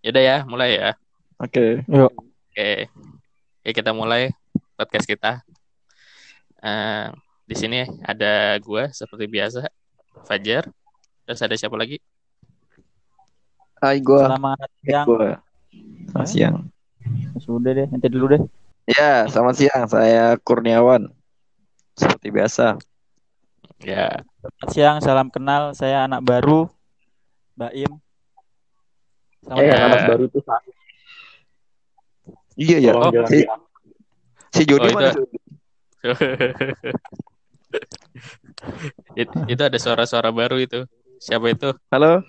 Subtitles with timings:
[0.00, 0.90] Yaudah ya, mulai ya.
[1.36, 1.84] Oke.
[1.84, 2.12] Yuk.
[2.48, 2.88] Oke.
[3.60, 4.32] Oke, kita mulai
[4.72, 5.44] podcast kita.
[6.60, 7.06] Eh,
[7.44, 9.68] di sini ada gua seperti biasa,
[10.24, 10.68] Fajar.
[11.24, 12.00] Terus ada siapa lagi?
[13.76, 14.28] Hai gua.
[14.28, 15.06] Selamat siang.
[15.08, 15.30] Gua.
[16.08, 16.30] Selamat Eh?
[16.32, 16.56] siang.
[17.40, 18.42] Sudah deh, nanti dulu deh.
[18.88, 19.84] Ya, selamat siang.
[19.84, 21.12] Saya Kurniawan.
[21.92, 22.80] Seperti biasa.
[23.80, 25.72] Ya, Selamat siang, salam kenal.
[25.72, 26.68] Saya anak baru,
[27.56, 27.72] Mbak
[29.50, 29.82] Eh, siang.
[29.90, 30.70] anak baru tuh satu.
[32.54, 32.92] Iya ya.
[32.94, 33.38] Oh, si,
[34.54, 35.10] si Jody Oh, mana?
[35.10, 35.22] itu.
[39.18, 40.86] It- itu ada suara-suara baru itu.
[41.18, 41.74] Siapa itu?
[41.90, 42.22] Halo.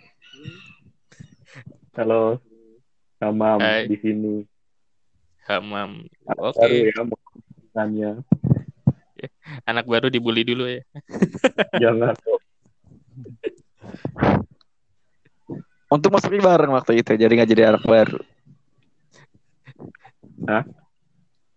[1.93, 2.41] Halo.
[3.21, 3.85] Sama Hai.
[3.85, 4.33] di sini.
[5.45, 6.07] Hamam.
[6.25, 7.03] Baru Oke, ya
[7.71, 8.11] tanya.
[9.69, 10.81] anak baru dibully dulu ya.
[11.77, 12.17] Jangan.
[15.91, 18.23] Untuk masuknya bareng waktu itu, jadi nggak jadi anak baru.
[20.47, 20.63] Hah?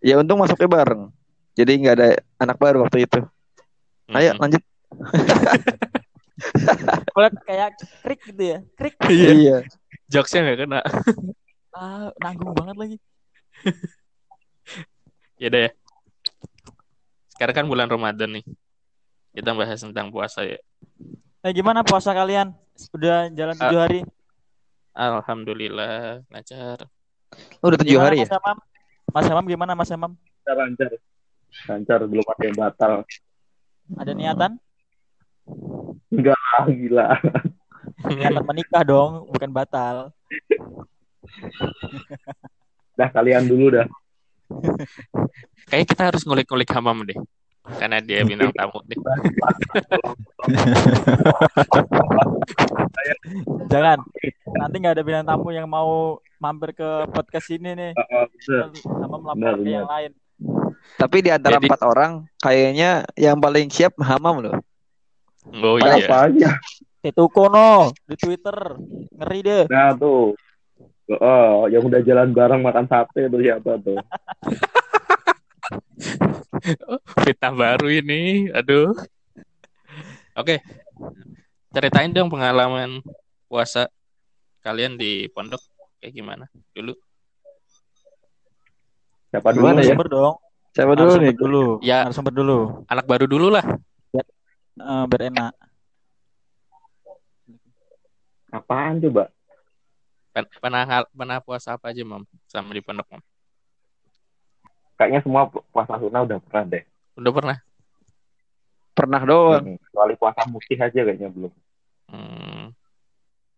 [0.03, 1.15] Ya untung masuknya bareng.
[1.55, 2.09] Jadi nggak ada
[2.43, 3.23] anak baru waktu itu.
[4.11, 4.43] Ayo Mm-mm.
[4.43, 4.63] lanjut.
[7.15, 8.59] Boleh kayak krik gitu ya.
[8.75, 8.95] Krik.
[9.09, 9.57] Iya, Iya.
[10.11, 10.81] jokesnya nggak kena.
[11.75, 12.97] Ah, nanggung banget lagi.
[15.43, 15.71] Ya udah ya.
[17.35, 18.45] Sekarang kan bulan Ramadan nih.
[19.35, 20.63] Kita bahas tentang puasa ya.
[21.43, 22.55] Eh, gimana puasa kalian?
[22.95, 24.01] Udah jalan tujuh hari.
[24.95, 26.87] Alhamdulillah lancar.
[27.59, 28.31] Oh, udah tujuh hari ya?
[28.31, 28.59] Mas Amam?
[29.11, 30.15] Mas Amam gimana Mas Amam?
[30.15, 30.91] Lancar, lancar.
[31.67, 32.93] Lancar, belum ada yang batal.
[33.99, 34.53] Ada niatan?
[36.15, 37.07] Enggak lah, gila.
[38.07, 40.15] Niatan menikah dong, bukan batal.
[42.95, 43.87] Dah kalian dulu dah.
[45.67, 47.19] Kayaknya kita harus ngulik-ngulik Hamam deh.
[47.65, 48.93] Karena dia bintang tamu deh.
[53.73, 54.05] Jangan.
[54.53, 57.93] Nanti nggak ada bintang tamu yang mau mampir ke podcast ini nih.
[57.97, 58.69] Heeh, bener.
[58.85, 60.13] Sama melapor ke yang lain.
[61.01, 64.61] Tapi di antara Jadi- empat orang, kayaknya yang paling siap Hamam loh.
[65.45, 66.05] Oh iya.
[66.05, 66.53] apa aja?
[67.05, 68.77] Tituko no di Twitter.
[69.17, 69.65] Ngeri deh.
[69.73, 70.37] Nah tuh.
[71.21, 74.01] Oh, yang udah jalan bareng makan sate tuh siapa tuh?
[77.25, 78.49] Fitnah baru ini.
[78.51, 78.93] Aduh.
[80.35, 80.61] Oke.
[81.75, 83.03] Ceritain dong pengalaman
[83.51, 83.91] puasa
[84.63, 85.61] kalian di pondok
[86.01, 86.95] kayak gimana dulu.
[89.35, 89.97] Siapa dulu Gimana ya?
[89.99, 90.37] Dong.
[90.75, 91.37] Siapa dulu Narasumber nih?
[91.39, 91.65] dulu.
[91.83, 91.99] Ya.
[92.07, 92.59] Narasumber dulu.
[92.87, 93.65] Anak baru dulu lah.
[94.75, 95.53] Eh, biar enak.
[98.55, 99.31] Apaan coba?
[100.35, 102.27] Pernah pernah puasa apa aja, Mam?
[102.47, 103.23] Sama di pondok, Mam?
[104.95, 106.83] Kayaknya semua pu- puasa sunnah udah pernah deh.
[107.19, 107.57] Udah pernah?
[108.95, 109.65] Pernah doang.
[109.67, 111.51] Mm, Kecuali puasa mutih aja kayaknya belum.
[112.11, 112.71] Hmm.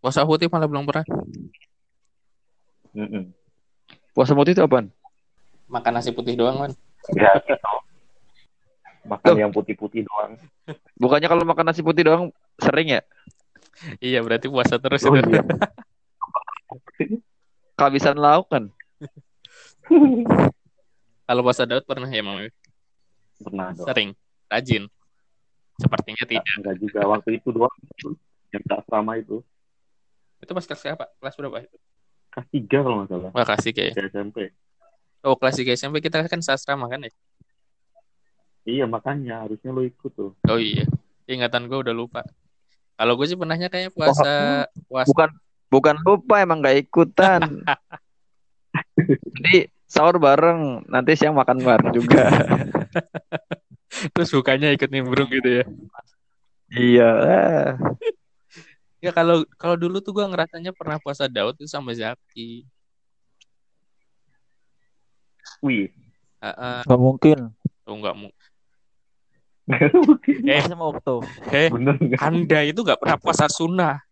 [0.01, 1.05] Puasa putih malah belum pernah.
[2.97, 3.37] Mm-mm.
[4.17, 4.89] Puasa mutih itu apaan?
[5.69, 6.73] Makan nasi putih doang, Man.
[7.13, 7.73] Ya gitu.
[9.05, 9.39] Makan Tuh.
[9.39, 10.41] yang putih-putih doang.
[10.97, 13.05] Bukannya kalau makan nasi putih doang sering ya?
[14.01, 15.37] Iya, berarti puasa terus Oh itu.
[15.37, 15.45] iya.
[17.77, 18.73] Kehabisan lauk kan?
[21.27, 22.47] Kalau puasa Daud pernah ya, Mam?
[23.43, 23.87] Pernah dong.
[23.91, 24.11] Sering.
[24.47, 24.87] Rajin.
[25.77, 26.47] Sepertinya tidak.
[26.57, 27.77] Enggak juga waktu itu doang.
[28.55, 29.43] Yang tak sama itu.
[30.41, 31.07] Itu pas kelas apa?
[31.19, 31.57] Kelas berapa?
[32.31, 33.31] Kelas 3 kalau nggak salah.
[33.35, 33.93] Wah, kasih kayak.
[33.93, 34.39] Di SMP.
[35.27, 37.13] Oh, kelas 3 SMP kita kan sastra kan ya?
[38.67, 40.35] Iya makanya harusnya lo ikut tuh.
[40.51, 40.83] Oh iya.
[41.31, 42.27] Ingatan gue udah lupa.
[42.99, 45.31] Kalau gue sih pernahnya kayak puasa puasa Bukan
[45.71, 47.41] bukan lupa emang nggak ikutan.
[49.39, 52.27] Jadi sahur bareng, nanti siang makan bareng juga.
[54.13, 55.65] terus bukannya ikut nimbrung gitu ya.
[56.75, 57.11] iya.
[58.99, 62.67] Ya kalau kalau dulu tuh gue ngerasanya pernah puasa Daud itu sama Zaki.
[65.63, 65.95] Wih.
[66.43, 66.79] Heeh.
[66.85, 67.55] Gak mungkin.
[67.87, 68.29] oh enggak mu.
[69.67, 70.47] Mungkin.
[70.47, 70.63] Eh.
[70.63, 71.23] Sama Okto.
[71.51, 71.99] Eh, Bener?
[72.23, 73.97] Anda itu nggak pernah puasa sunnah.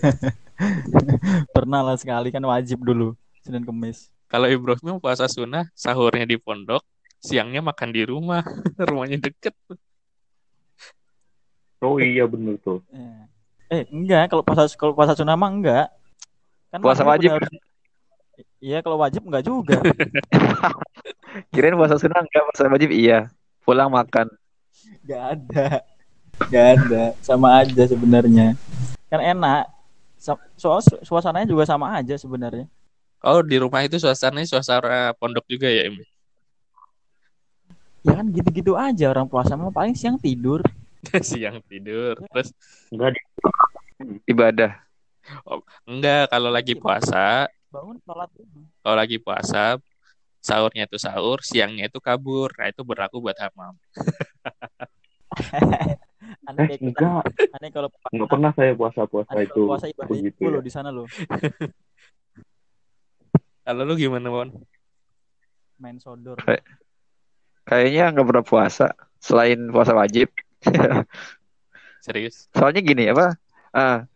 [1.54, 3.16] Pernah lah sekali kan wajib dulu.
[3.40, 4.12] Senin Kemis.
[4.30, 6.84] Kalau Ibrahim puasa sunnah, sahurnya di pondok,
[7.18, 8.44] siangnya makan di rumah.
[8.88, 9.54] Rumahnya deket.
[11.80, 12.84] Oh iya bener tuh.
[12.92, 13.24] Eh,
[13.72, 14.28] eh enggak.
[14.28, 15.86] Kalau puasa kalau puasa sunnah mah enggak.
[16.70, 17.50] Kan Puasa wajib harus-
[18.60, 19.80] Iya kalau wajib enggak juga.
[21.52, 23.32] Kirain puasa sunnah enggak, puasa wajib iya.
[23.64, 24.28] Pulang makan.
[25.02, 25.66] Enggak ada.
[26.44, 27.02] Enggak ada.
[27.24, 28.54] Sama aja sebenarnya.
[29.08, 29.79] Kan enak.
[30.20, 32.68] So- Soal su- suasananya juga sama aja sebenarnya.
[33.20, 35.96] Oh, di rumah itu suasananya suasana pondok juga ya, Im?
[38.00, 40.64] Ya kan gitu-gitu aja orang puasa mah paling siang tidur.
[41.24, 42.16] siang tidur.
[42.32, 42.48] Terus
[42.88, 43.16] Enggak
[44.24, 44.72] Ibadah.
[45.84, 48.64] enggak kalau lagi puasa, Bangun sholat dulu.
[48.80, 49.76] kalau lagi puasa
[50.40, 52.48] sahurnya itu sahur, siangnya itu kabur.
[52.56, 53.76] Nah, itu berlaku buat hamam.
[56.50, 56.90] Aneh Eh, kita.
[56.90, 57.22] enggak.
[57.54, 58.10] Aneh kalau puasa.
[58.10, 59.62] Enggak pernah saya puasa-puasa Aneh itu.
[59.64, 60.50] puasa ibadah begitu itu ya.
[60.50, 61.04] lo di sana lo.
[63.60, 64.48] Kalau lu gimana, Bon?
[65.78, 66.36] Main sodor.
[66.38, 66.66] Kayak-
[67.62, 68.86] Kayaknya nggak pernah puasa
[69.16, 70.26] selain puasa wajib.
[72.00, 72.50] Serius?
[72.50, 73.36] Soalnya gini apa?
[73.70, 74.10] Ah,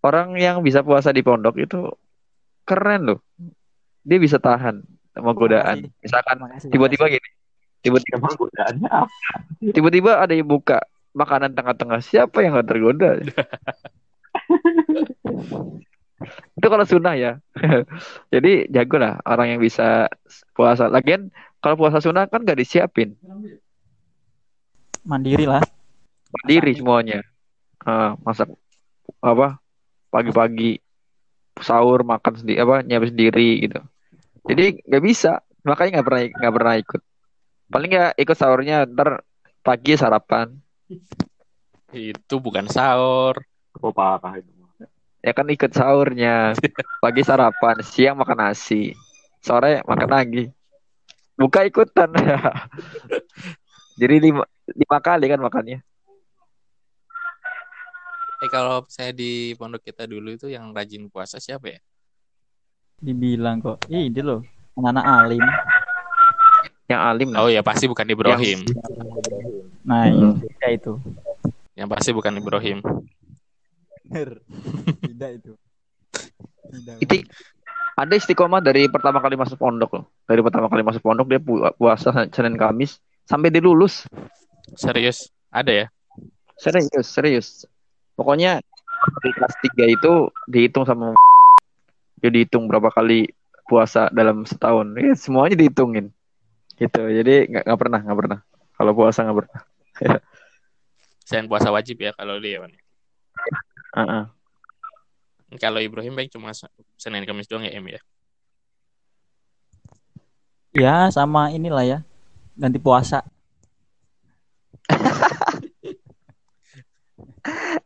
[0.00, 1.90] orang yang bisa puasa di pondok itu
[2.62, 3.18] keren loh.
[4.00, 5.90] Dia bisa tahan sama godaan.
[5.98, 7.28] Misalkan tiba-tiba gini,
[7.80, 9.10] tiba-tiba godaannya apa?
[9.64, 10.78] tiba-tiba ada yang buka
[11.14, 12.02] makanan tengah-tengah.
[12.02, 13.10] Siapa yang nggak tergoda?
[16.58, 17.32] itu kalau sunnah ya.
[18.34, 20.10] Jadi jago lah orang yang bisa
[20.54, 20.90] puasa.
[20.90, 21.30] Lagian
[21.62, 23.16] kalau puasa sunnah kan nggak disiapin,
[25.04, 25.60] Mandiri lah.
[26.32, 27.20] mandiri semuanya.
[27.84, 28.48] Ah, masak
[29.20, 29.60] apa
[30.08, 30.80] pagi-pagi
[31.60, 33.80] sahur makan sendiri apa nyiapin sendiri gitu.
[34.44, 37.00] Jadi nggak bisa, makanya nggak pernah nggak pernah ikut.
[37.68, 39.24] Paling nggak ikut sahurnya ntar
[39.60, 40.52] pagi sarapan.
[41.94, 43.38] Itu bukan sahur.
[43.78, 44.50] Oh, parah itu.
[45.24, 46.52] Ya kan ikut sahurnya.
[47.00, 48.92] Pagi sarapan, siang makan nasi,
[49.40, 50.52] sore makan lagi.
[51.32, 52.12] Buka ikutan.
[54.00, 55.80] Jadi lima, lima kali kan makannya.
[58.44, 61.80] Eh kalau saya di pondok kita dulu itu yang rajin puasa siapa ya?
[63.00, 63.80] Dibilang kok.
[63.88, 64.44] Ih, dia lo.
[64.76, 65.44] Anak-anak alim.
[66.84, 67.28] Yang alim.
[67.40, 68.68] Oh ya pasti bukan Ibrahim.
[69.84, 70.40] Nah, Hmm.
[70.40, 70.96] iya itu.
[71.76, 72.78] Yang pasti bukan Ibrahim.
[74.04, 74.40] Bener.
[75.04, 75.52] Tidak itu.
[76.72, 76.96] Tidak.
[77.04, 77.14] Itu
[77.94, 80.04] ada istiqomah dari pertama kali masuk pondok loh.
[80.26, 82.98] Dari pertama kali masuk pondok dia pu- puasa Senin Kamis
[83.28, 84.08] sampai dia lulus.
[84.74, 85.28] Serius?
[85.52, 85.86] Ada ya?
[86.58, 87.46] Serius, serius.
[88.16, 88.62] Pokoknya
[89.20, 90.12] di kelas 3 itu
[90.48, 91.12] dihitung sama
[92.18, 93.28] dia dihitung berapa kali
[93.68, 94.96] puasa dalam setahun.
[94.96, 96.08] Ya, semuanya dihitungin.
[96.74, 97.00] Gitu.
[97.00, 98.38] Jadi nggak nggak pernah, nggak pernah.
[98.74, 99.60] Kalau puasa nggak pernah.
[101.24, 102.60] Selain puasa wajib ya kalau dia.
[102.60, 102.72] Wan.
[103.94, 104.24] Heeh.
[105.56, 106.50] Kalau Ibrahim baik cuma
[106.98, 108.00] Senin Kamis doang ya Em ya.
[110.74, 111.98] Ya, sama inilah ya.
[112.58, 113.22] Ganti puasa.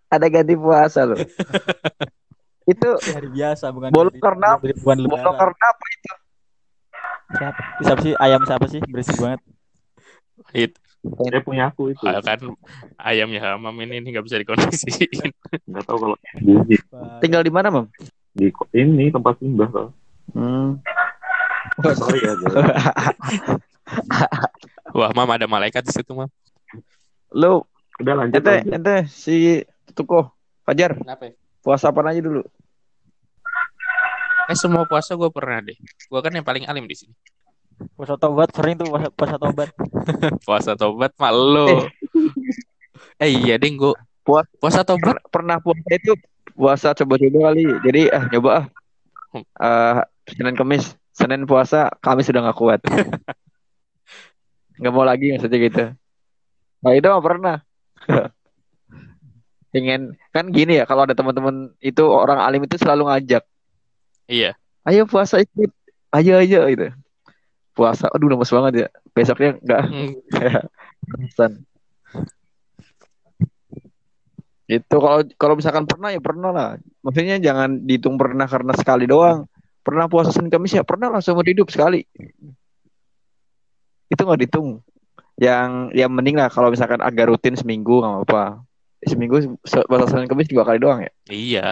[0.09, 1.21] Ada ganti puasa loh.
[2.73, 5.25] itu Hari biasa bukan hari- karena- bukan lebaran.
[5.25, 6.13] Bolong karena apa itu?
[7.29, 7.61] Siapa?
[7.85, 8.13] Siapa sih?
[8.17, 8.81] Ayam siapa sih?
[8.89, 9.41] Berisik banget.
[10.57, 10.73] It,
[11.09, 12.05] Saya punya aku itu.
[12.05, 12.39] ah, kan
[12.99, 15.33] ayamnya hamam ini nggak bisa dikoneksiin.
[15.65, 16.17] Enggak tahu kalau
[17.19, 17.87] Tinggal di mana, Mam?
[18.33, 19.89] di ini tempat simbah kok.
[20.37, 20.79] Hmm.
[21.83, 22.33] Sorry ya.
[24.97, 26.29] Wah, Mam ada malaikat di situ, Mam.
[27.33, 27.65] Lu
[27.99, 28.73] Udah lanjut ente lanjut.
[28.79, 29.59] ente si
[29.91, 30.31] Tuko
[30.63, 31.35] Fajar Kenapa ya?
[31.61, 32.47] puasa apa aja dulu?
[34.49, 35.75] Eh semua puasa gue pernah deh.
[36.07, 37.13] Gue kan yang paling alim di sini.
[37.95, 39.69] Puasa tobat sering tuh puasa, puasa tobat.
[40.47, 41.87] Puasa tobat mak lo.
[43.23, 43.95] Eh iya deh gue.
[44.23, 45.15] Puas- Puasa tobat.
[45.19, 46.13] Per- pernah puasa itu
[46.55, 47.65] puasa coba-coba kali.
[47.87, 48.65] Jadi ah nyoba ah.
[49.39, 49.97] Eh,
[50.35, 52.81] Senin Kamis, Senin puasa, Kamis sudah nggak kuat.
[54.79, 55.85] Nggak mau lagi maksudnya gitu.
[56.87, 57.57] Nah itu mah pernah.
[59.69, 63.43] Pengen kan gini ya kalau ada teman-teman itu orang alim itu selalu ngajak,
[64.25, 64.57] Iya.
[64.89, 65.69] ayo puasa ikut,
[66.17, 66.89] ayo ayo gitu.
[67.79, 68.89] Puasa, aduh lemes banget ya.
[69.15, 70.11] Besoknya nggak Hmm,
[71.31, 71.63] Pesan.
[74.67, 76.69] Itu kalau kalau misalkan pernah ya pernah lah.
[77.07, 79.47] Maksudnya jangan dihitung pernah karena sekali doang.
[79.87, 82.03] Pernah puasa Senin Kamis ya pernah lah seumur hidup sekali.
[84.11, 84.83] Itu nggak dihitung.
[85.39, 88.67] Yang yang mending lah kalau misalkan agak rutin seminggu nggak apa-apa.
[89.07, 91.13] Seminggu se- puasa Senin Kamis dua kali doang ya.
[91.31, 91.67] Iya.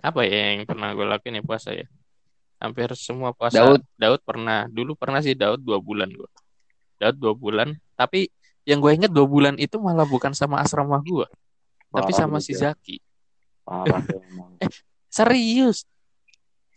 [0.00, 1.88] Apa ya yang pernah gue lakuin ya puasa ya?
[2.60, 3.56] Hampir semua puasa.
[3.56, 3.82] Daud.
[3.96, 4.68] Daud pernah.
[4.68, 6.28] Dulu pernah sih Daud dua bulan gue.
[7.00, 7.72] Daud dua bulan.
[7.96, 8.28] Tapi
[8.68, 11.24] yang gue inget dua bulan itu malah bukan sama asrama gue.
[11.90, 12.70] Tapi sama gitu si ya.
[12.70, 12.96] Zaki.
[13.64, 14.52] Parah ya, emang.
[15.10, 15.88] Serius.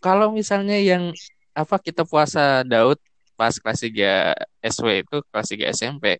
[0.00, 1.12] Kalau misalnya yang
[1.54, 2.98] apa kita puasa Daud
[3.38, 4.34] pas kelas 3
[4.74, 6.18] SW itu kelas 3 SMP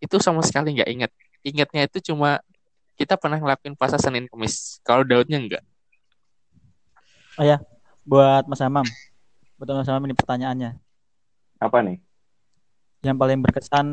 [0.00, 1.12] itu sama sekali nggak inget.
[1.44, 2.40] Ingatnya itu cuma
[2.96, 4.80] kita pernah ngelakuin puasa Senin Kamis.
[4.80, 5.64] Kalau Daudnya enggak.
[8.06, 8.86] Buat Mas Amam.
[9.58, 10.78] Buat Mas Amam ini pertanyaannya.
[11.58, 11.98] Apa nih?
[13.02, 13.86] Yang paling berkesan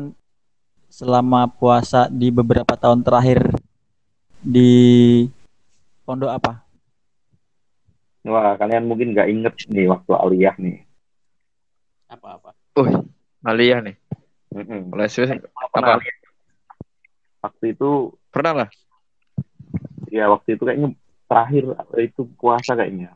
[0.86, 3.42] selama puasa di beberapa tahun terakhir
[4.38, 5.26] di
[6.06, 6.62] pondok apa?
[8.24, 10.78] Wah, kalian mungkin nggak inget nih waktu aliyah nih.
[12.08, 12.54] Apa-apa.
[12.78, 13.02] Uh,
[13.42, 13.98] aliyah nih.
[14.54, 15.98] Kalau pernah Apa?
[15.98, 16.16] aliyah,
[17.42, 18.68] waktu itu Pernah lah.
[20.10, 20.94] ya waktu itu kayaknya
[21.26, 21.64] terakhir
[21.98, 23.14] itu puasa kayaknya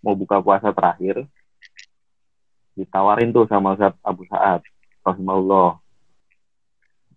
[0.00, 1.24] mau buka puasa terakhir
[2.74, 4.60] ditawarin tuh sama Ustaz Abu Sa'ad
[5.06, 5.78] rahimahullah.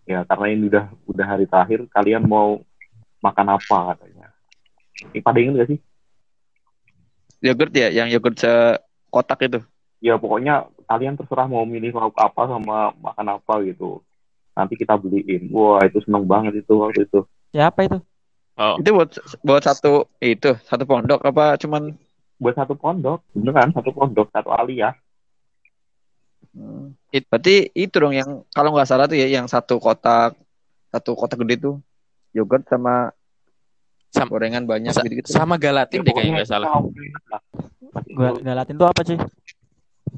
[0.08, 2.62] Ya karena ini udah udah hari terakhir kalian mau
[3.20, 4.32] makan apa katanya.
[5.12, 5.80] Ini pada inget gak sih?
[7.44, 9.60] Yogurt ya, yang yogurt sekotak itu.
[9.98, 14.00] ya pokoknya kalian terserah mau milih lauk apa sama makan apa gitu.
[14.54, 15.50] Nanti kita beliin.
[15.54, 17.26] Wah itu seneng banget itu waktu itu.
[17.54, 17.98] Siapa itu?
[18.58, 19.14] Oh, Itu buat
[19.46, 21.94] buat satu itu, satu pondok apa cuman
[22.38, 24.94] buat satu pondok beneran satu pondok satu aliyah
[26.58, 26.98] Hmm.
[27.14, 30.34] It- Berarti itu dong yang kalau nggak salah tuh ya yang satu kotak
[30.90, 31.76] satu kotak gede tuh
[32.34, 33.14] yogurt sama
[34.10, 35.30] Sam- gorengan banyak sa- gitu gitu.
[35.30, 36.82] sama Galatin deh kayaknya nggak salah.
[38.10, 39.18] Gua galatin tuh apa sih?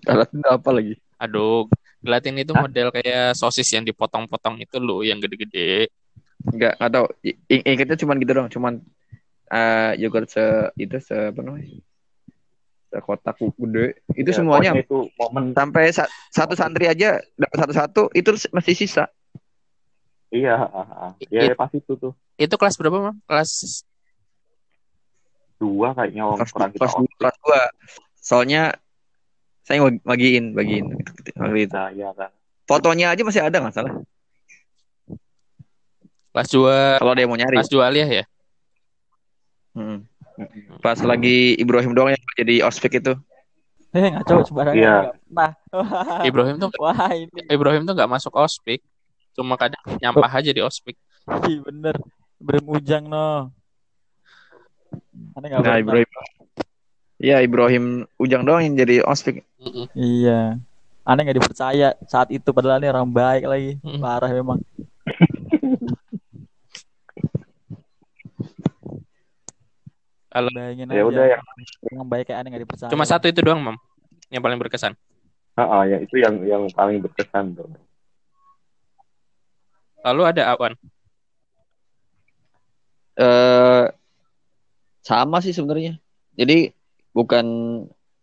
[0.07, 0.93] Salah itu apa lagi?
[1.19, 1.67] Aduh,
[1.99, 2.63] Gelatin itu Hah?
[2.63, 5.91] model kayak sosis yang dipotong-potong itu loh, yang gede-gede.
[6.47, 7.05] Enggak, enggak tahu.
[7.27, 8.73] I- ing- Ingetnya cuman gitu dong, cuman
[9.51, 11.67] eh yogurt se itu se apa namanya?
[12.89, 14.01] Sekotak gede.
[14.17, 19.05] Itu Ya, semuanya itu momen sampai sa- satu santri aja dapat satu-satu itu masih sisa.
[20.29, 21.13] iya ah.
[21.29, 23.17] ya, pas itu tuh Itu kelas berapa, Mam?
[23.25, 23.81] Kelas
[25.59, 27.61] dua kayaknya Kelas, kita kelas, dua, kelas dua.
[28.17, 28.61] Soalnya
[29.61, 30.85] saya bagi- bagiin, bagiin
[31.37, 31.73] waktu itu.
[31.73, 32.33] nah ya kan
[32.65, 33.93] Fotonya aja masih ada nggak salah.
[36.29, 37.57] kelas 2 Kalau ada yang mau nyari.
[37.57, 38.25] kelas 2 aliyah ya?
[39.73, 40.05] Hmm.
[40.79, 43.13] Pas lagi Ibrahim doang yang jadi ospek itu.
[43.89, 44.77] Eh ngaco sembarangan.
[44.77, 44.97] Iya.
[45.25, 45.51] Pernah.
[46.29, 48.79] Ibrahim tuh Wah ini Ibrahim tuh nggak masuk ospek.
[49.33, 50.93] Cuma kadang nyampah aja di ospek.
[51.49, 51.97] Ih, bener.
[52.37, 53.49] Bermujang no.
[55.33, 55.81] Aneh nggak Nah.
[55.81, 56.09] Ibrahim.
[57.19, 59.43] Iya, Ibrahim Ujang doang yang jadi ospek.
[59.59, 59.91] Mm-mm.
[59.97, 60.61] Iya.
[61.03, 63.71] Aneh nggak dipercaya saat itu padahal ini orang baik lagi.
[63.81, 63.99] Mm.
[63.99, 64.61] Parah memang.
[70.29, 71.09] Kalau Bayangin ya aja.
[71.09, 71.37] udah ya
[71.89, 72.89] Orang baik kayak aneh nggak dipercaya.
[72.93, 73.77] cuma satu itu doang, Mam.
[74.29, 74.93] Yang paling berkesan.
[75.57, 77.67] Ah, ah, ya itu yang yang paling berkesan tuh
[79.99, 80.73] Lalu ada Awan.
[83.19, 83.85] Eh
[85.03, 85.99] sama sih sebenarnya.
[86.39, 86.71] Jadi
[87.11, 87.45] bukan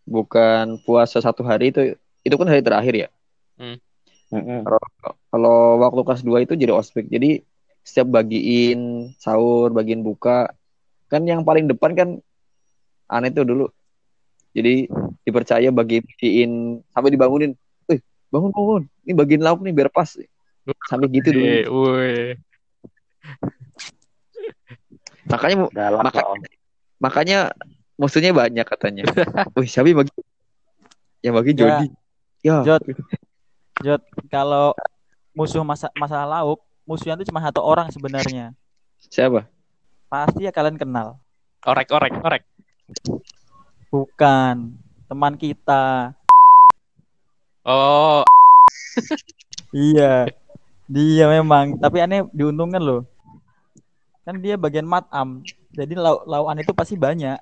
[0.06, 3.08] bukan puasa satu hari itu itu kan hari terakhir ya.
[3.60, 4.64] Mm-mm.
[5.30, 7.06] Kalau waktu kelas 2 itu jadi ospek.
[7.06, 7.44] Jadi
[7.84, 10.50] setiap bagiin sahur, bagiin buka,
[11.06, 12.08] kan yang paling depan kan
[13.06, 13.66] aneh tuh dulu.
[14.50, 14.88] Jadi
[15.22, 17.52] dipercaya bagi-bagiin sampai dibangunin.
[17.86, 18.82] Wih, bangun bangun.
[19.04, 20.16] Ini bagiin lauk nih biar pas.
[20.88, 21.44] Sampai gitu dulu.
[21.44, 22.34] Eh, woi.
[25.26, 26.26] Makanya galak Maka-
[26.96, 27.38] makanya
[27.98, 29.02] musuhnya banyak katanya.
[29.58, 30.12] Wih, siapa yang bagi?
[31.22, 31.58] Yang bagi Ya.
[31.58, 31.86] Jody.
[32.42, 32.56] Ya.
[32.62, 32.82] Jod.
[33.82, 34.72] Jod, kalau
[35.36, 38.54] musuh masa masalah lauk, musuhnya itu cuma satu orang sebenarnya.
[39.10, 39.44] Siapa?
[40.06, 41.18] Pasti ya kalian kenal.
[41.66, 42.42] Orek, orek, orek.
[43.90, 44.78] Bukan
[45.10, 46.14] teman kita.
[47.66, 48.22] Oh,
[49.74, 50.30] Iya.
[50.86, 53.02] Dia memang, tapi aneh diuntungkan loh.
[54.22, 55.42] Kan dia bagian matam.
[55.74, 57.38] Jadi lau lauan itu pasti banyak.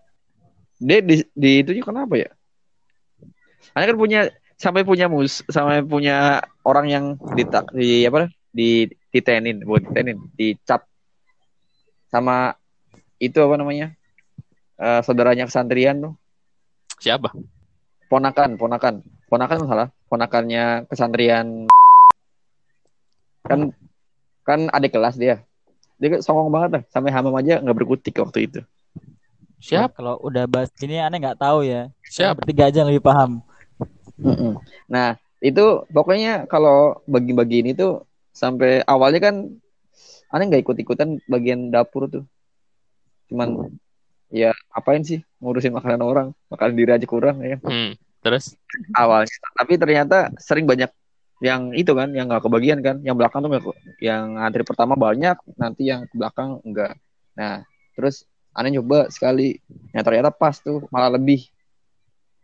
[0.80, 2.30] Dia di, di itu juga kenapa ya?
[3.76, 4.20] Anda kan punya
[4.56, 7.04] sampai punya mus sampai punya orang yang
[7.36, 7.44] di
[7.74, 10.86] di apa di titenin buat titenin dicap
[12.14, 12.54] sama
[13.18, 13.90] itu apa namanya
[14.74, 16.14] Eh saudaranya kesantrian tuh
[16.98, 17.30] siapa?
[18.10, 18.94] ponakan ponakan
[19.30, 21.70] ponakan salah ponakannya kesantrian
[23.46, 23.70] kan
[24.42, 25.46] kan ada kelas dia
[25.98, 28.60] dia kan songong banget lah sampai hamam aja nggak berkutik waktu itu
[29.64, 29.96] Siapa?
[29.96, 31.88] Kalau udah bahas ini aneh nggak tahu ya.
[32.04, 32.44] Siapa?
[32.44, 33.40] Bertiga aja yang lebih paham.
[34.20, 34.60] Mm-mm.
[34.92, 39.56] Nah, itu pokoknya kalau bagi-bagi ini tuh sampai awalnya kan
[40.34, 42.24] aneh nggak ikut-ikutan bagian dapur tuh.
[43.30, 43.70] Cuman
[44.34, 47.94] ya apain sih ngurusin makanan orang, makanan diri aja kurang ya Hmm.
[48.24, 48.56] Terus?
[48.96, 49.30] awalnya.
[49.54, 50.90] Tapi ternyata sering banyak
[51.44, 53.52] yang itu kan, yang nggak kebagian kan, yang belakang tuh
[54.00, 56.96] yang antri pertama banyak, nanti yang ke belakang enggak.
[57.36, 57.62] Nah,
[57.92, 58.24] terus
[58.56, 59.60] aneh nyoba sekali,
[59.92, 61.46] yang ternyata pas tuh malah lebih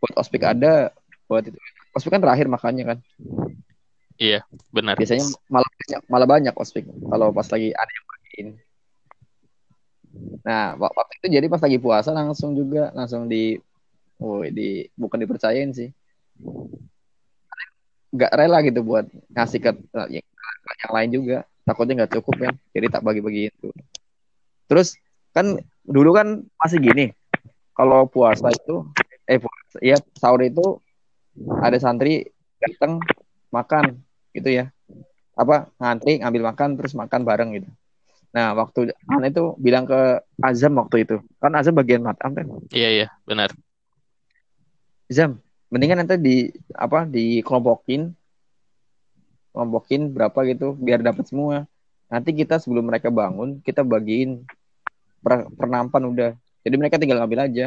[0.04, 0.92] buat ospek ada,
[1.24, 1.56] buat itu.
[1.96, 2.98] Ospek kan terakhir makanya kan.
[4.20, 5.00] Iya, benar.
[5.00, 8.48] biasanya malah banyak malah banyak ospek kalau pas lagi ada yang bagiin
[10.44, 13.56] nah wak- waktu itu jadi pas lagi puasa langsung juga langsung di
[14.20, 15.88] oh di bukan dipercayain sih.
[18.10, 19.70] Nggak rela gitu buat ngasih ke
[20.12, 20.26] yang,
[20.66, 21.36] ke yang lain juga.
[21.64, 23.72] Takutnya nggak cukup kan jadi tak bagi-bagiin tuh.
[24.68, 24.98] Terus
[25.32, 27.06] kan dulu kan masih gini.
[27.72, 28.84] Kalau puasa itu
[29.24, 30.82] eh puasa, ya sahur itu
[31.64, 32.28] ada santri
[32.60, 33.00] datang
[33.48, 34.04] makan
[34.36, 34.70] gitu ya
[35.34, 37.70] apa ngantri ngambil makan terus makan bareng gitu
[38.30, 41.18] Nah, waktu Ana itu bilang ke Azam waktu itu.
[41.42, 42.46] Kan Azam bagian matam kan.
[42.70, 43.50] Iya iya benar.
[45.10, 46.36] Azam, mendingan nanti di
[46.70, 48.14] apa dikelompokin
[49.50, 51.66] kelompokin berapa gitu biar dapat semua.
[52.06, 54.46] Nanti kita sebelum mereka bangun, kita bagiin
[55.22, 56.30] per, pernampan udah.
[56.62, 57.66] Jadi mereka tinggal ngambil aja.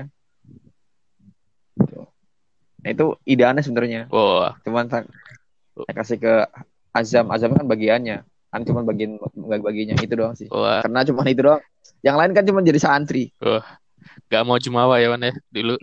[2.83, 4.07] Nah, itu ide aneh sebenarnya.
[4.07, 4.87] Wah Cuman
[5.93, 6.33] kasih ke
[6.93, 7.29] Azam.
[7.33, 8.21] Azam kan bagiannya.
[8.53, 10.45] Kan cuma bagian baginya itu doang sih.
[10.53, 11.61] wah Karena cuma itu doang.
[12.05, 13.33] Yang lain kan cuma jadi santri.
[14.29, 15.75] gak mau jumawa ya Wan ya dulu.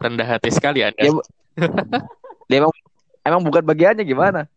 [0.00, 1.00] Rendah hati sekali Anda.
[1.00, 1.20] Ya, Bu.
[2.48, 2.72] Dia emang
[3.24, 4.48] emang bukan bagiannya gimana?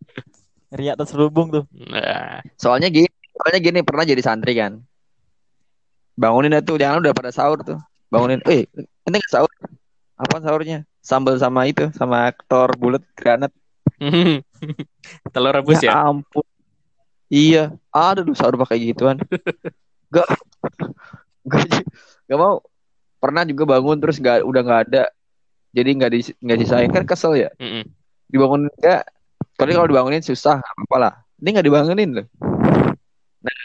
[0.72, 1.64] Riak terselubung tuh.
[1.72, 4.84] Nah, Soalnya gini, soalnya gini pernah jadi santri kan.
[6.20, 7.80] Bangunin tuh, jangan udah pada sahur tuh.
[8.12, 8.68] Bangunin, eh,
[9.08, 9.52] ini nggak sahur.
[10.18, 10.84] Apa sahurnya?
[11.08, 13.56] Sambal sama itu, sama aktor bulat granat.
[15.34, 16.04] telur rebus ya.
[16.04, 16.44] ampun.
[17.32, 19.24] Iya, ada tuh sahur pakai gituan.
[20.08, 20.24] Gak,
[21.44, 21.84] gak,
[22.32, 22.64] gak mau.
[23.20, 25.04] Pernah juga bangun terus gak, udah nggak ada.
[25.76, 27.52] Jadi nggak di nggak disain kan kesel ya.
[27.60, 27.92] Mm-mm.
[28.32, 29.04] Dibangunin enggak.
[29.60, 31.14] Tapi kalau dibangunin susah, apa lah.
[31.44, 32.28] Ini nggak dibangunin loh.
[33.44, 33.58] Nah,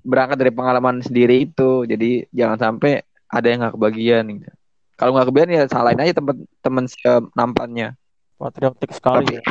[0.00, 4.24] berangkat dari pengalaman sendiri itu, jadi jangan sampai ada yang nggak kebagian.
[4.40, 4.48] Gitu.
[4.94, 6.98] Kalau nggak kebagian ya salahin aja teman-teman si
[7.34, 7.98] nampannya.
[8.38, 9.38] Patriotik sekali.
[9.38, 9.42] Tapi,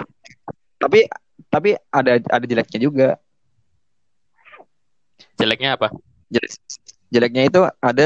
[0.79, 0.99] tapi
[1.49, 3.09] tapi ada ada jeleknya juga.
[5.39, 5.91] Jeleknya apa?
[6.29, 6.51] Jelek,
[7.09, 8.05] jeleknya itu ada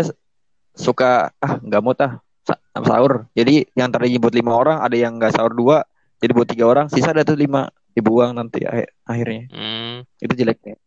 [0.78, 3.28] suka ah nggak mau tah sa- sahur.
[3.36, 5.84] Jadi yang tadinya buat lima orang ada yang nggak sahur dua,
[6.22, 9.44] jadi buat tiga orang, sisa ada tuh lima dibuang nanti akhir- akhirnya.
[9.52, 10.78] Hmm, Itu jeleknya.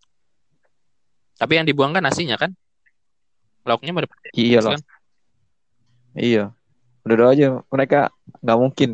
[1.41, 2.53] tapi yang dibuang kan nasinya kan?
[3.65, 4.77] Lauknya dipakai Iya loh.
[4.77, 4.81] kan?
[6.15, 6.53] Iya.
[7.07, 8.13] Udah doa aja mereka
[8.45, 8.91] nggak mungkin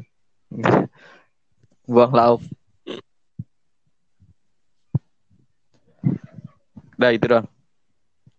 [1.91, 2.43] buang lauk.
[6.97, 7.47] Udah itu doang.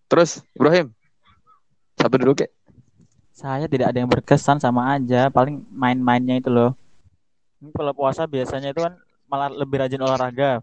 [0.08, 0.98] Terus Ibrahim
[1.98, 2.54] satu dulu kek.
[3.34, 6.74] Saya tidak ada yang berkesan sama aja, paling main-mainnya itu loh.
[7.62, 8.98] Ini kalau puasa biasanya itu kan
[9.30, 10.62] malah lebih rajin olahraga.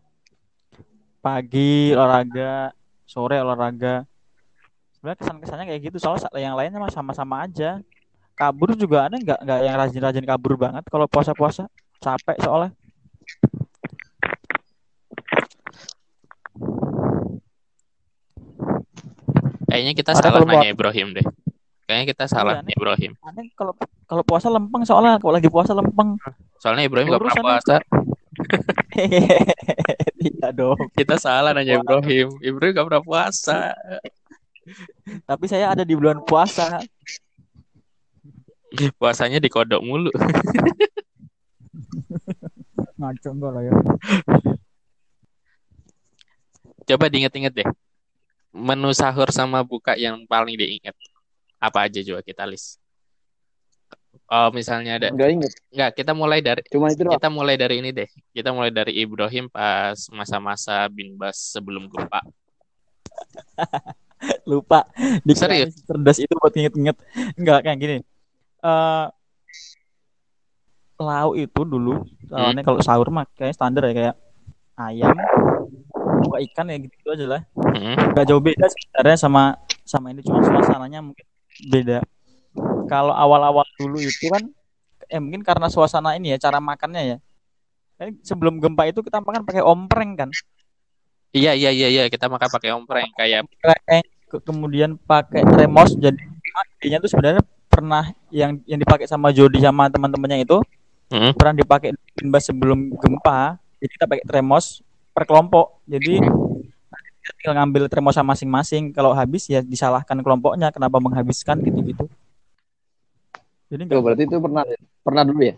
[1.23, 2.75] Pagi olahraga,
[3.07, 4.07] sore olahraga.
[4.95, 7.79] Sebenarnya kesan-kesannya kayak gitu, soalnya yang lainnya sama-sama aja.
[8.35, 11.71] Kabur juga aneh nggak nggak yang rajin-rajin kabur banget kalau puasa-puasa.
[12.03, 12.75] Capek soalnya.
[19.71, 21.27] Kayaknya kita Ada salah nanya Ibrahim deh.
[21.85, 23.13] Kayaknya kita salah Iya, nih Ibrahim.
[23.27, 23.75] Aneh kalau
[24.09, 26.17] kalau puasa lempeng soalnya kalau lagi puasa lempeng.
[26.63, 27.77] Soalnya Ibrahim gak pernah puasa.
[30.25, 30.79] Tidak dong.
[30.97, 32.35] Kita salah nanya Ibrahim.
[32.41, 33.77] Ibrahim gak pernah puasa.
[35.29, 36.81] Tapi saya ada di bulan puasa.
[39.01, 40.11] Puasanya di kodok mulu.
[42.99, 43.73] Ngaco enggak lah ya.
[46.85, 47.69] Coba diinget-inget deh.
[48.55, 50.95] Menu sahur sama buka yang paling diinget.
[51.59, 52.79] Apa aja coba kita list.
[54.31, 55.09] Oh, misalnya ada.
[55.11, 55.53] Enggak inget.
[55.75, 57.19] Enggak, kita mulai dari Cuma itu doang.
[57.19, 58.09] kita mulai dari ini deh.
[58.31, 62.23] Kita mulai dari Ibrahim pas masa-masa bin Bas sebelum gempa.
[64.49, 64.89] lupa
[65.27, 65.77] di Serius?
[65.85, 66.97] cerdas itu buat inget-inget
[67.37, 67.97] enggak kayak gini
[68.65, 69.07] eh
[70.95, 74.15] lauk itu dulu lawannya kalau sahur mah kayak standar ya kayak
[74.79, 75.15] ayam
[76.25, 77.43] buka ikan ya gitu aja lah.
[77.55, 78.15] Hmm.
[78.15, 79.43] nggak jauh beda sebenarnya sama
[79.85, 81.27] sama ini cuma suasananya mungkin
[81.69, 82.01] beda.
[82.89, 84.49] Kalau awal-awal dulu itu kan
[85.11, 87.17] eh mungkin karena suasana ini ya cara makannya ya.
[88.01, 90.31] Kan sebelum gempa itu kita makan pakai ompreng kan?
[91.35, 93.45] Iya iya iya iya kita makan pakai ompreng kayak
[94.31, 96.19] ke- kemudian pakai remos jadi
[97.03, 97.43] tuh sebenarnya
[97.75, 100.63] pernah yang yang dipakai sama Jody sama teman-temannya itu
[101.13, 101.37] Hmm.
[101.37, 103.61] pernah dipakai di Binbas sebelum gempa.
[103.79, 104.81] Jadi kita pakai tremos
[105.13, 105.85] per kelompok.
[105.85, 106.17] Jadi
[107.21, 108.91] kita tinggal ngambil tremosnya masing-masing.
[108.91, 110.73] Kalau habis ya disalahkan kelompoknya.
[110.73, 112.09] Kenapa menghabiskan gitu-gitu.
[113.69, 114.65] Jadi Tuh, berarti itu pernah
[115.05, 115.55] pernah dulu ya?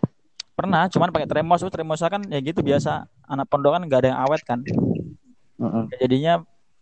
[0.57, 3.05] pernah cuman pakai tremos tuh tremosnya kan ya gitu biasa.
[3.29, 4.59] Anak pondok kan nggak ada yang awet kan.
[5.57, 5.83] Heeh.
[5.93, 6.33] Ya, jadinya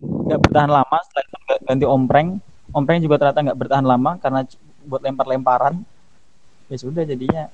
[0.01, 0.97] nggak bertahan lama.
[1.05, 1.37] Setelah itu
[1.69, 2.29] ganti ompreng.
[2.73, 4.41] Ompreng juga ternyata nggak bertahan lama karena
[4.85, 5.81] buat lempar-lemparan
[6.65, 7.49] ya sudah jadinya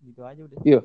[0.00, 0.80] gitu aja udah Iya.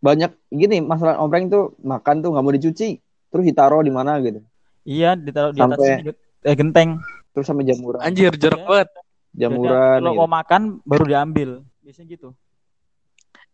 [0.00, 2.96] Banyak gini masalah ompreng tuh makan tuh nggak mau dicuci,
[3.28, 4.40] terus ditaruh di mana gitu.
[4.80, 6.90] iya ditaruh di atas Sampai- ini, eh, genteng
[7.30, 8.00] Terus sama jamuran.
[8.00, 8.66] anjir jeruk Iya.
[8.66, 8.88] banget.
[9.30, 10.18] Jamuran kalau gitu.
[10.18, 11.50] mau makan baru diambil
[11.80, 12.28] biasanya gitu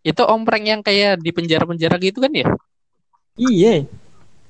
[0.00, 2.46] Itu ompreng yang kayak di penjara-penjara gitu kan ya?
[3.36, 3.84] iya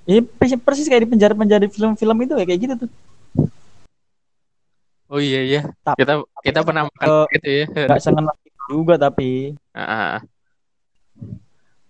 [0.05, 2.91] Iya persis, persis kayak di penjara-penjara di film-film itu ya kayak gitu tuh.
[5.07, 5.61] Oh iya iya.
[5.87, 7.65] Tapi- Kita kita pernah makan eh, gitu ya.
[7.95, 8.27] Gak sengen
[8.67, 10.15] juga tapi ah, ah.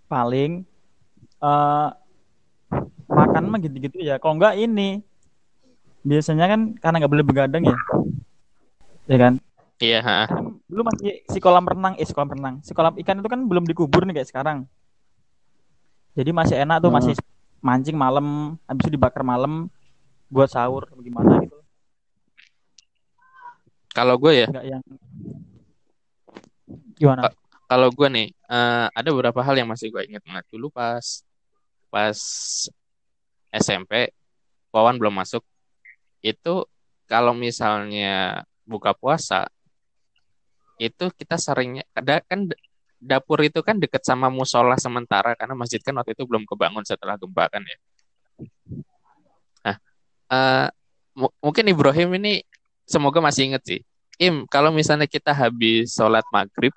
[0.07, 0.63] paling
[1.41, 1.89] eh
[3.09, 4.21] makan mah gitu-gitu ya.
[4.21, 5.01] Kalau enggak ini
[6.07, 7.75] biasanya kan karena nggak boleh begadang ya
[9.11, 9.35] ya kan
[9.77, 10.25] Iya, ha.
[10.31, 13.67] kan masih si kolam renang eh si kolam renang si kolam ikan itu kan belum
[13.67, 14.59] dikubur nih kayak sekarang
[16.17, 16.99] jadi masih enak tuh Hmm.
[17.03, 17.15] masih
[17.61, 19.69] mancing malam habis itu dibakar malam
[20.31, 21.46] buat sahur gimana gitu
[23.97, 24.83] Kalau gue ya, nggak yang
[26.97, 27.33] gimana
[27.67, 31.25] kalau gue nih eh, ada beberapa hal yang masih gue ingat banget dulu pas
[31.89, 32.19] pas
[33.53, 34.13] SMP
[34.71, 35.41] Wawan belum masuk
[36.21, 36.69] itu
[37.09, 39.49] kalau misalnya buka puasa
[40.77, 42.53] itu kita seringnya ada kan
[43.01, 47.17] dapur itu kan deket sama musola sementara karena masjid kan waktu itu belum kebangun setelah
[47.17, 47.79] gempa kan ya.
[49.65, 49.77] Nah,
[51.17, 52.43] mu- mungkin Ibrahim ini
[52.85, 53.81] semoga masih inget sih.
[54.17, 56.73] Im, kalau misalnya kita habis sholat maghrib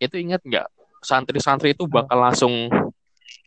[0.00, 0.66] itu ingat nggak?
[1.04, 2.72] Santri-santri itu bakal langsung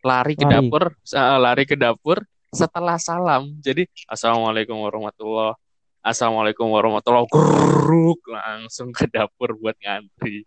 [0.05, 0.69] lari ke Lari.
[0.69, 2.21] dapur eh, lari ke dapur
[2.53, 3.49] setelah salam.
[3.57, 5.57] Jadi assalamualaikum warahmatullah
[6.05, 10.45] assalamualaikum warahmatullah Grrruk, langsung ke dapur buat ngantri.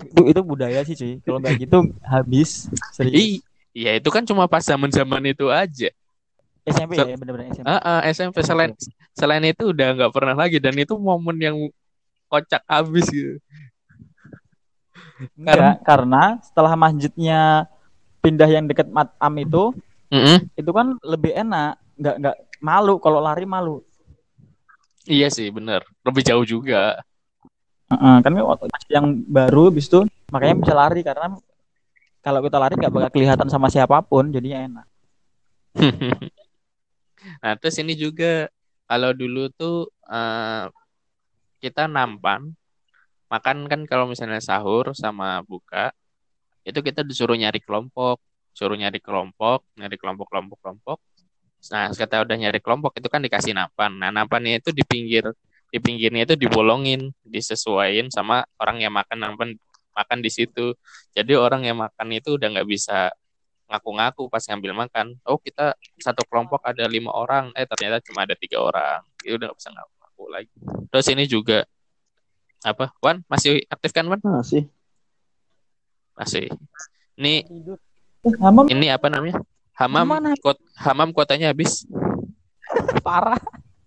[0.00, 1.20] Itu itu budaya sih cuy.
[1.20, 2.72] Kalau nggak gitu habis
[3.76, 5.92] iya itu kan cuma pas zaman zaman itu aja
[6.66, 8.74] SMP Ser- ya bener-bener SMP Ah, ah, SMP selain
[9.14, 11.56] selain itu udah nggak pernah lagi dan itu momen yang
[12.26, 13.38] kocak abis gitu.
[15.38, 17.70] Enggak, karena setelah masjidnya
[18.18, 19.70] pindah yang dekat matam itu
[20.10, 20.38] Mm-mm.
[20.58, 21.78] itu kan lebih enak.
[21.96, 23.80] Nggak nggak malu kalau lari malu.
[25.06, 25.86] Iya sih bener.
[26.02, 26.98] Lebih jauh juga.
[27.86, 30.02] Heeh, kan waktu masjid yang baru habis itu
[30.34, 31.38] makanya bisa lari karena
[32.18, 34.86] kalau kita lari nggak bakal kelihatan sama siapa pun jadinya enak
[37.46, 38.50] Nah, terus ini juga
[38.90, 40.66] kalau dulu tuh eh,
[41.62, 42.50] kita nampan
[43.30, 45.94] makan kan kalau misalnya sahur sama buka
[46.66, 48.18] itu kita disuruh nyari kelompok,
[48.50, 50.98] suruh nyari kelompok, nyari kelompok-kelompok kelompok.
[51.70, 53.94] Nah, kita udah nyari kelompok itu kan dikasih nampan.
[53.94, 55.30] Nah, nampannya itu di pinggir
[55.70, 59.48] di pinggirnya itu dibolongin, disesuaiin sama orang yang makan nampan
[59.94, 60.74] makan di situ.
[61.14, 63.14] Jadi orang yang makan itu udah nggak bisa
[63.66, 65.18] ngaku-ngaku pas ngambil makan.
[65.26, 69.02] Oh kita satu kelompok ada lima orang, eh ternyata cuma ada tiga orang.
[69.20, 70.50] Itu udah nggak bisa ngaku lagi.
[70.88, 71.58] Terus ini juga
[72.62, 72.90] apa?
[72.98, 74.18] Wan masih aktif kan Wan?
[74.22, 74.66] Masih.
[76.14, 76.48] Masih.
[77.16, 77.44] Ini
[78.26, 79.38] Eh, Hamam ini apa namanya?
[79.78, 80.34] Hamam Mana?
[80.40, 81.86] kot hamam kuotanya habis.
[83.06, 83.38] parah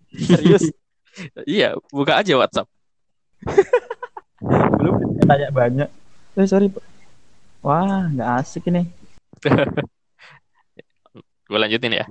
[0.09, 0.71] serius
[1.43, 2.69] Iya, buka aja WhatsApp.
[4.79, 4.95] belum
[5.27, 5.89] tanya banyak
[6.35, 6.79] eh sorry Pak.
[7.59, 8.87] wah nggak asik ini
[11.49, 12.05] Gue lanjutin ya.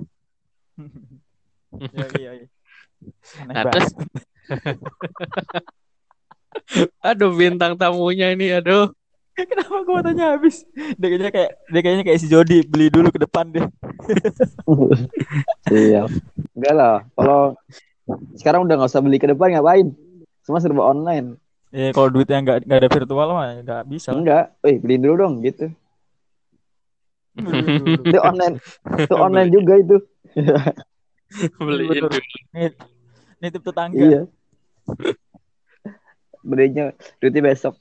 [3.47, 3.87] Nah, terus
[7.05, 8.91] Aduh bintang tamunya ini aduh.
[9.39, 10.67] kenapa kuotanya habis
[10.99, 13.63] dia kayaknya kayak dia kayaknya kayak si Jody beli dulu ke depan deh
[15.71, 16.11] Iya.
[16.57, 17.07] Enggak lah.
[17.15, 17.55] Kalau
[18.35, 19.95] sekarang udah nggak usah beli ke depan ngapain?
[20.43, 21.39] Semua serba online.
[21.69, 24.09] Eh kalau duitnya nggak nggak ada virtual mah nggak bisa.
[24.11, 24.57] Enggak.
[24.65, 25.69] Wih, beliin dulu dong gitu.
[27.37, 28.55] Itu online.
[28.97, 29.97] Itu online juga itu.
[31.59, 32.03] Beliin Bener.
[32.09, 32.19] dulu.
[33.39, 33.97] Nitip tetangga.
[33.97, 34.21] Iya.
[36.41, 37.75] Belinya duitnya besok.